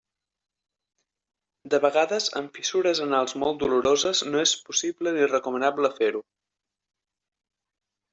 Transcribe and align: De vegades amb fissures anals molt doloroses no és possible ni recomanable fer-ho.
De 1.73 1.79
vegades 1.83 2.29
amb 2.41 2.57
fissures 2.59 3.01
anals 3.05 3.35
molt 3.43 3.59
doloroses 3.63 4.23
no 4.31 4.41
és 4.45 4.55
possible 4.71 5.13
ni 5.19 5.29
recomanable 5.35 5.93
fer-ho. 5.99 6.23